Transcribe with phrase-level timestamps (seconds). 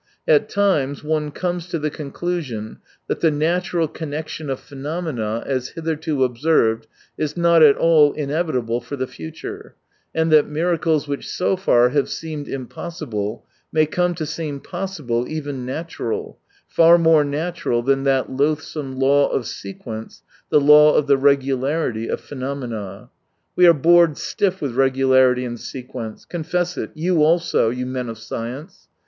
[0.27, 6.23] At times one comes to the conclusion that the natural connection of phenomena, as hitherto
[6.23, 6.87] observed,
[7.19, 9.75] is not at all inevitable for the future,
[10.15, 15.67] and that miracles which so far have seemed impossible, may come to seem possible, even
[15.67, 22.07] natural, far more natural than that loathsome law of sequence, the law of the regularity
[22.07, 23.11] of phenomena.
[23.55, 28.09] We are bored stiff with regu larity and sequence— confess it, you also, you men
[28.09, 28.87] of science.